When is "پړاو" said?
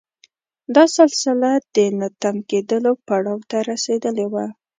3.07-3.37